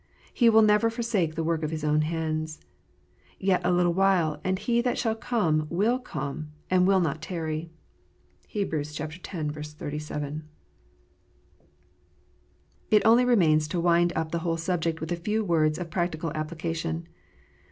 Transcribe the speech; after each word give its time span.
He 0.33 0.49
will 0.49 0.63
never 0.63 0.89
forsake 0.89 1.35
the 1.35 1.43
work 1.43 1.61
of 1.61 1.69
His 1.69 1.83
own 1.83 2.01
hands." 2.01 2.59
Yet 3.39 3.61
a 3.63 3.71
little 3.71 3.93
while, 3.93 4.41
and 4.43 4.57
He 4.57 4.81
that 4.81 4.97
shall 4.97 5.13
come 5.13 5.67
will 5.69 5.99
come, 5.99 6.53
and 6.71 6.87
will 6.87 6.99
not 6.99 7.21
tarry." 7.21 7.69
(Heb. 8.51 8.73
x. 8.73 8.95
37.) 8.95 10.43
It 12.89 13.05
only 13.05 13.25
remains 13.25 13.67
to 13.67 13.79
wind 13.79 14.11
up 14.15 14.31
the 14.31 14.39
whole 14.39 14.57
subject 14.57 15.01
with 15.01 15.11
a 15.11 15.15
few 15.15 15.43
words 15.45 15.77
of 15.77 15.91
practical 15.91 16.31
application. 16.33 17.07